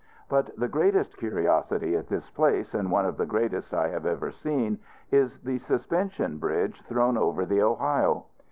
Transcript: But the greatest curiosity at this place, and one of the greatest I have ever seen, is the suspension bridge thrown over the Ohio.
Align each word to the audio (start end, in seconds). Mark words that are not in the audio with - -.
But 0.29 0.55
the 0.57 0.67
greatest 0.67 1.15
curiosity 1.17 1.95
at 1.95 2.07
this 2.07 2.27
place, 2.31 2.73
and 2.73 2.89
one 2.89 3.05
of 3.05 3.17
the 3.17 3.25
greatest 3.27 3.71
I 3.71 3.89
have 3.89 4.07
ever 4.07 4.31
seen, 4.31 4.79
is 5.11 5.37
the 5.43 5.59
suspension 5.59 6.39
bridge 6.39 6.81
thrown 6.87 7.17
over 7.19 7.45
the 7.45 7.61
Ohio. 7.61 8.25